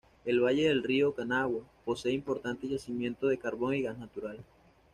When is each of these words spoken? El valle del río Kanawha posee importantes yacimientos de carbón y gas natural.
El 0.25 0.39
valle 0.41 0.67
del 0.67 0.81
río 0.81 1.13
Kanawha 1.13 1.61
posee 1.85 2.11
importantes 2.11 2.67
yacimientos 2.71 3.29
de 3.29 3.37
carbón 3.37 3.75
y 3.75 3.83
gas 3.83 3.99
natural. 3.99 4.39